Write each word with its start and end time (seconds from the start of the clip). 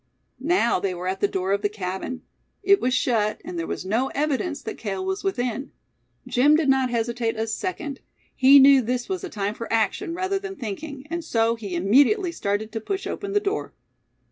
Now 0.39 0.79
they 0.79 0.95
were 0.95 1.07
at 1.07 1.19
the 1.19 1.27
door 1.27 1.51
of 1.51 1.61
the 1.61 1.69
cabin. 1.69 2.23
It 2.63 2.81
was 2.81 2.91
shut, 2.91 3.39
and 3.45 3.59
there 3.59 3.67
was 3.67 3.85
no 3.85 4.07
evidence 4.15 4.59
that 4.63 4.79
Cale 4.79 5.05
was 5.05 5.23
within. 5.23 5.73
Jim 6.25 6.55
did 6.55 6.69
not 6.69 6.89
hesitate 6.89 7.35
a 7.37 7.45
second. 7.45 7.99
He 8.35 8.57
knew 8.57 8.81
this 8.81 9.07
was 9.07 9.23
a 9.23 9.29
time 9.29 9.53
for 9.53 9.71
action 9.71 10.15
rather 10.15 10.39
than 10.39 10.55
thinking; 10.55 11.05
and 11.11 11.23
so 11.23 11.53
he 11.53 11.75
immediately 11.75 12.31
started 12.31 12.71
to 12.71 12.81
push 12.81 13.05
open 13.05 13.33
the 13.33 13.39
door. 13.39 13.75